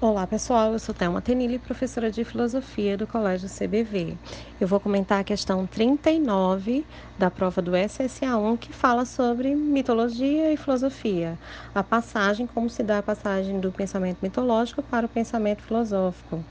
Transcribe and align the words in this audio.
Olá 0.00 0.28
pessoal, 0.28 0.74
eu 0.74 0.78
sou 0.78 0.94
Thelma 0.94 1.20
Tenille, 1.20 1.58
professora 1.58 2.08
de 2.08 2.22
Filosofia 2.22 2.96
do 2.96 3.04
Colégio 3.04 3.48
CBV. 3.48 4.16
Eu 4.60 4.68
vou 4.68 4.78
comentar 4.78 5.18
a 5.18 5.24
questão 5.24 5.66
39 5.66 6.86
da 7.18 7.28
prova 7.32 7.60
do 7.60 7.72
SSA1 7.72 8.58
que 8.58 8.72
fala 8.72 9.04
sobre 9.04 9.56
mitologia 9.56 10.52
e 10.52 10.56
filosofia. 10.56 11.36
A 11.74 11.82
passagem, 11.82 12.46
como 12.46 12.70
se 12.70 12.84
dá 12.84 12.98
a 12.98 13.02
passagem 13.02 13.58
do 13.58 13.72
pensamento 13.72 14.18
mitológico 14.22 14.84
para 14.84 15.06
o 15.06 15.08
pensamento 15.08 15.64
filosófico. 15.64 16.44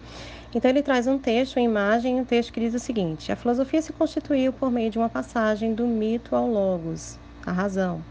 Então 0.54 0.70
ele 0.70 0.84
traz 0.84 1.08
um 1.08 1.18
texto, 1.18 1.56
uma 1.56 1.64
imagem, 1.64 2.20
um 2.20 2.26
texto 2.26 2.52
que 2.52 2.60
diz 2.60 2.74
o 2.74 2.80
seguinte: 2.80 3.32
A 3.32 3.38
filosofia 3.38 3.82
se 3.82 3.94
constituiu 3.94 4.52
por 4.52 4.70
meio 4.70 4.92
de 4.92 4.98
uma 4.98 5.08
passagem 5.08 5.74
do 5.74 5.88
mito 5.88 6.36
ao 6.36 6.52
logos, 6.52 7.18
a 7.48 7.52
razão. 7.52 8.04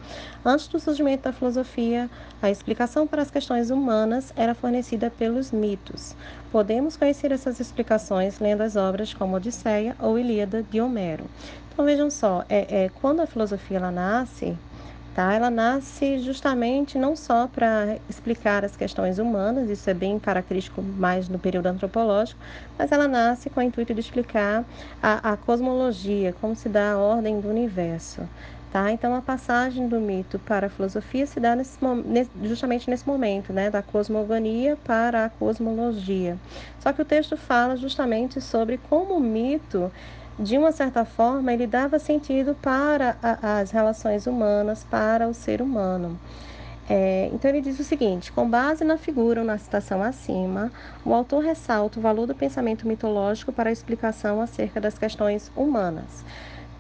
Antes 0.45 0.67
do 0.67 0.81
surgimento 0.81 1.25
da 1.25 1.33
filosofia, 1.33 2.09
a 2.41 2.51
explicação 2.51 3.07
para 3.07 3.21
as 3.21 3.31
questões 3.31 3.71
humanas 3.71 4.33
era 4.35 4.55
fornecida 4.55 5.11
pelos 5.11 5.53
mitos. 5.53 6.17
Podemos 6.51 6.97
conhecer 6.97 7.31
essas 7.31 7.61
explicações 7.61 8.41
lendo 8.41 8.63
as 8.63 8.77
obras 8.77 9.13
como 9.13 9.37
Odisseia 9.37 9.95
ou 10.01 10.19
Ilíada 10.19 10.63
de 10.63 10.81
Homero. 10.81 11.25
Então 11.71 11.85
vejam 11.85 12.11
só, 12.11 12.45
é, 12.49 12.85
é 12.85 12.89
quando 12.89 13.21
a 13.21 13.27
filosofia 13.27 13.77
ela 13.77 13.91
nasce, 13.91 14.57
Tá? 15.17 15.33
Ela 15.33 15.49
nasce 15.49 16.19
justamente 16.19 16.99
não 16.99 17.17
só 17.17 17.47
para 17.47 17.97
explicar 18.07 18.67
as 18.67 18.77
questões 18.77 19.19
humanas, 19.19 19.71
isso 19.71 19.89
é 19.89 19.95
bem 19.95 20.19
característico 20.19 20.83
mais 20.83 21.27
no 21.27 21.39
período 21.39 21.69
antropológico, 21.69 22.39
mas 22.79 22.93
ela 22.93 23.09
nasce 23.09 23.49
com 23.49 23.61
o 23.61 23.63
intuito 23.63 23.95
de 23.95 24.01
explicar 24.01 24.63
a, 25.03 25.33
a 25.33 25.37
cosmologia, 25.39 26.35
como 26.39 26.55
se 26.55 26.69
dá 26.69 26.93
a 26.93 26.99
ordem 26.99 27.41
do 27.41 27.49
universo. 27.49 28.29
Tá? 28.71 28.93
Então, 28.93 29.15
a 29.15 29.23
passagem 29.23 29.89
do 29.89 29.99
mito 29.99 30.39
para 30.41 30.67
a 30.67 30.69
filosofia 30.69 31.27
se 31.27 31.41
dá 31.41 31.57
nesse, 31.57 31.79
justamente 32.43 32.91
nesse 32.91 33.09
momento, 33.09 33.55
né, 33.55 33.71
da 33.71 33.81
cosmogonia 33.81 34.77
para 34.85 35.25
a 35.25 35.31
cosmologia. 35.31 36.37
Só 36.79 36.93
que 36.93 37.01
o 37.01 37.07
texto 37.07 37.39
fala 37.39 37.75
justamente 37.75 38.39
sobre 38.39 38.77
como 38.77 39.15
o 39.15 39.21
mito, 39.21 39.91
de 40.39 40.59
uma 40.59 40.73
certa 40.73 41.05
forma, 41.05 41.53
ele 41.53 41.67
dava 41.67 41.99
sentido 41.99 42.55
para 42.55 43.17
a, 43.23 43.59
as 43.61 43.71
relações 43.71 44.27
humanas, 44.27 44.85
para 44.85 45.29
o 45.29 45.35
ser 45.35 45.63
humano. 45.63 46.19
É, 46.89 47.29
então 47.33 47.51
ele 47.51 47.61
diz 47.61 47.81
o 47.81 47.85
seguinte: 47.85 48.31
com 48.31 48.49
base 48.49 48.85
na 48.85 48.97
figura 48.97 49.41
ou 49.41 49.47
na 49.47 49.59
citação 49.59 50.03
acima, 50.03 50.71
o 51.05 51.13
autor 51.13 51.43
ressalta 51.43 51.99
o 51.99 52.03
valor 52.03 52.27
do 52.27 52.35
pensamento 52.35 52.87
mitológico 52.87 53.53
para 53.53 53.71
a 53.71 53.73
explicação 53.73 54.41
acerca 54.41 54.81
das 54.81 54.97
questões 54.97 55.51
humanas. 55.57 56.25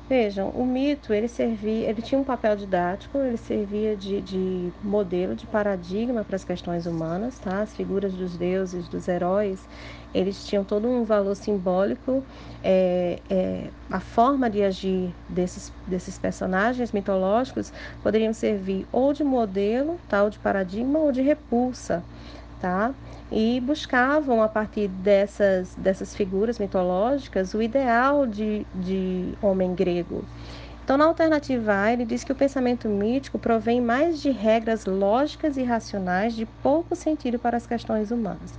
Vejam, 0.08 0.50
o 0.50 0.64
mito 0.64 1.12
ele 1.12 1.26
servia, 1.26 1.90
ele 1.90 2.00
tinha 2.00 2.20
um 2.20 2.22
papel 2.22 2.54
didático, 2.54 3.18
ele 3.18 3.36
servia 3.36 3.96
de, 3.96 4.22
de 4.22 4.72
modelo, 4.80 5.34
de 5.34 5.48
paradigma 5.48 6.24
para 6.24 6.36
as 6.36 6.44
questões 6.44 6.86
humanas, 6.86 7.40
tá? 7.40 7.60
As 7.60 7.74
figuras 7.74 8.14
dos 8.14 8.36
deuses, 8.38 8.88
dos 8.88 9.08
heróis, 9.08 9.68
eles 10.14 10.44
tinham 10.46 10.62
todo 10.64 10.86
um 10.88 11.04
valor 11.04 11.34
simbólico, 11.34 12.24
é, 12.62 13.20
é, 13.28 13.72
a 13.90 13.98
forma 13.98 14.48
de 14.48 14.62
agir 14.62 15.12
desses, 15.28 15.72
desses 15.84 16.16
personagens 16.16 16.92
mitológicos 16.92 17.72
poderiam 18.00 18.32
servir 18.32 18.86
ou 18.92 19.12
de 19.12 19.24
modelo, 19.24 20.00
tal, 20.08 20.30
de 20.30 20.38
paradigma, 20.38 21.00
ou 21.00 21.10
de 21.10 21.20
repulsa, 21.20 22.04
tá? 22.60 22.94
E 23.30 23.60
buscavam, 23.60 24.42
a 24.42 24.48
partir 24.48 24.88
dessas, 24.88 25.74
dessas 25.74 26.14
figuras 26.14 26.58
mitológicas, 26.58 27.54
o 27.54 27.62
ideal 27.62 28.26
de, 28.26 28.66
de 28.74 29.36
homem 29.42 29.74
grego. 29.74 30.24
Então, 30.84 30.96
na 30.96 31.04
alternativa 31.06 31.72
A, 31.82 31.92
ele 31.92 32.04
diz 32.04 32.22
que 32.22 32.30
o 32.30 32.36
pensamento 32.36 32.88
mítico 32.88 33.40
provém 33.40 33.80
mais 33.80 34.20
de 34.20 34.30
regras 34.30 34.84
lógicas 34.86 35.56
e 35.56 35.64
racionais 35.64 36.34
de 36.34 36.46
pouco 36.46 36.94
sentido 36.94 37.40
para 37.40 37.56
as 37.56 37.66
questões 37.66 38.12
humanas. 38.12 38.56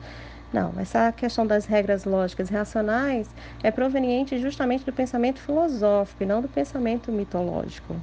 Não, 0.52 0.74
essa 0.78 1.12
questão 1.12 1.46
das 1.48 1.66
regras 1.66 2.06
lógicas 2.06 2.50
e 2.50 2.54
racionais 2.54 3.34
é 3.64 3.72
proveniente 3.72 4.38
justamente 4.40 4.86
do 4.86 4.94
pensamento 4.94 5.40
filosófico 5.40 6.24
e 6.24 6.26
não 6.26 6.42
do 6.42 6.50
pensamento 6.50 7.12
mitológico. 7.12 8.02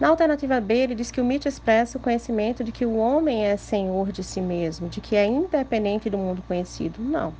Na 0.00 0.08
alternativa 0.08 0.60
B, 0.60 0.74
ele 0.74 0.94
diz 0.94 1.10
que 1.10 1.20
o 1.20 1.24
mito 1.24 1.48
expressa 1.48 1.98
o 1.98 2.00
conhecimento 2.00 2.62
de 2.62 2.70
que 2.70 2.86
o 2.86 2.96
homem 2.96 3.46
é 3.46 3.56
senhor 3.56 4.12
de 4.12 4.22
si 4.22 4.40
mesmo, 4.40 4.88
de 4.88 5.00
que 5.00 5.16
é 5.16 5.26
independente 5.26 6.08
do 6.08 6.16
mundo 6.16 6.40
conhecido. 6.46 7.02
Não. 7.02 7.34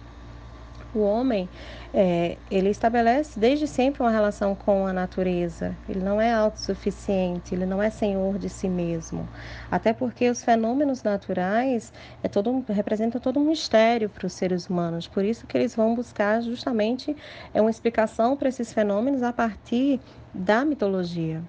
O 0.92 1.00
homem, 1.00 1.48
é, 1.94 2.36
ele 2.50 2.70
estabelece 2.70 3.38
desde 3.38 3.68
sempre 3.68 4.02
uma 4.02 4.10
relação 4.10 4.56
com 4.56 4.88
a 4.88 4.92
natureza. 4.92 5.76
Ele 5.88 6.00
não 6.00 6.20
é 6.20 6.32
autossuficiente, 6.32 7.54
ele 7.54 7.64
não 7.64 7.80
é 7.80 7.90
senhor 7.90 8.38
de 8.38 8.48
si 8.48 8.68
mesmo. 8.68 9.28
Até 9.70 9.92
porque 9.92 10.28
os 10.28 10.42
fenômenos 10.42 11.04
naturais 11.04 11.92
é 12.24 12.28
todo, 12.28 12.64
representam 12.68 13.20
todo 13.20 13.38
um 13.38 13.44
mistério 13.44 14.08
para 14.08 14.26
os 14.26 14.32
seres 14.32 14.68
humanos. 14.68 15.06
Por 15.06 15.24
isso 15.24 15.46
que 15.46 15.56
eles 15.56 15.76
vão 15.76 15.94
buscar 15.94 16.40
justamente 16.40 17.14
é 17.54 17.60
uma 17.60 17.70
explicação 17.70 18.36
para 18.36 18.48
esses 18.48 18.72
fenômenos 18.72 19.22
a 19.22 19.32
partir 19.32 20.00
da 20.34 20.64
mitologia. 20.64 21.40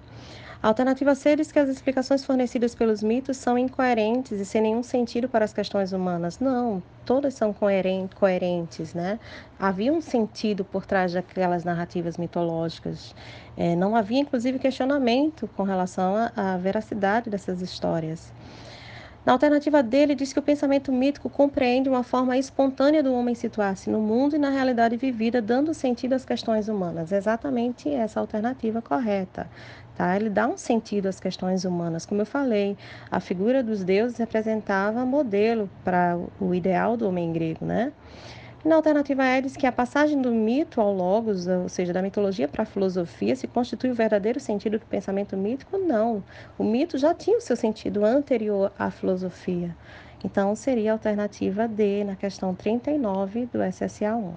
A 0.62 0.68
alternativa 0.68 1.14
C 1.14 1.36
diz 1.36 1.50
que 1.50 1.58
as 1.58 1.70
explicações 1.70 2.22
fornecidas 2.22 2.74
pelos 2.74 3.02
mitos 3.02 3.38
são 3.38 3.56
incoerentes 3.56 4.38
e 4.38 4.44
sem 4.44 4.60
nenhum 4.60 4.82
sentido 4.82 5.26
para 5.26 5.42
as 5.42 5.54
questões 5.54 5.90
humanas. 5.90 6.38
Não, 6.38 6.82
todas 7.06 7.32
são 7.32 7.54
coerentes, 7.54 8.92
né? 8.92 9.18
Havia 9.58 9.90
um 9.90 10.02
sentido 10.02 10.62
por 10.62 10.84
trás 10.84 11.14
daquelas 11.14 11.64
narrativas 11.64 12.18
mitológicas. 12.18 13.14
É, 13.56 13.74
não 13.74 13.96
havia, 13.96 14.20
inclusive, 14.20 14.58
questionamento 14.58 15.48
com 15.56 15.62
relação 15.62 16.14
à 16.36 16.58
veracidade 16.58 17.30
dessas 17.30 17.62
histórias. 17.62 18.30
Na 19.24 19.32
alternativa 19.32 19.82
dele, 19.82 20.14
diz 20.14 20.32
que 20.32 20.38
o 20.38 20.42
pensamento 20.42 20.90
mítico 20.90 21.28
compreende 21.28 21.90
uma 21.90 22.02
forma 22.02 22.38
espontânea 22.38 23.02
do 23.02 23.12
homem 23.12 23.34
situar-se 23.34 23.90
no 23.90 24.00
mundo 24.00 24.34
e 24.34 24.38
na 24.38 24.48
realidade 24.48 24.96
vivida, 24.96 25.42
dando 25.42 25.74
sentido 25.74 26.14
às 26.14 26.24
questões 26.24 26.68
humanas. 26.68 27.12
exatamente 27.12 27.88
essa 27.92 28.18
alternativa 28.18 28.80
correta. 28.80 29.46
Tá? 29.94 30.16
Ele 30.16 30.30
dá 30.30 30.48
um 30.48 30.56
sentido 30.56 31.06
às 31.06 31.20
questões 31.20 31.66
humanas. 31.66 32.06
Como 32.06 32.22
eu 32.22 32.26
falei, 32.26 32.78
a 33.10 33.20
figura 33.20 33.62
dos 33.62 33.84
deuses 33.84 34.16
representava 34.16 35.04
modelo 35.04 35.68
para 35.84 36.18
o 36.40 36.54
ideal 36.54 36.96
do 36.96 37.06
homem 37.06 37.30
grego, 37.30 37.66
né? 37.66 37.92
Na 38.62 38.76
alternativa 38.76 39.24
E 39.24 39.40
diz 39.40 39.56
que 39.56 39.66
a 39.66 39.72
passagem 39.72 40.20
do 40.20 40.30
mito 40.32 40.82
ao 40.82 40.92
logos, 40.92 41.46
ou 41.46 41.66
seja, 41.66 41.94
da 41.94 42.02
mitologia 42.02 42.46
para 42.46 42.62
a 42.62 42.66
filosofia, 42.66 43.34
se 43.34 43.46
constitui 43.46 43.90
o 43.90 43.94
verdadeiro 43.94 44.38
sentido 44.38 44.78
do 44.78 44.84
pensamento 44.84 45.34
mítico? 45.34 45.78
Não. 45.78 46.22
O 46.58 46.64
mito 46.64 46.98
já 46.98 47.14
tinha 47.14 47.38
o 47.38 47.40
seu 47.40 47.56
sentido 47.56 48.04
anterior 48.04 48.70
à 48.78 48.90
filosofia. 48.90 49.74
Então, 50.22 50.54
seria 50.54 50.90
a 50.90 50.94
alternativa 50.94 51.66
D 51.66 52.04
na 52.04 52.16
questão 52.16 52.54
39 52.54 53.46
do 53.46 53.62
SSA 53.62 54.14
1. 54.14 54.34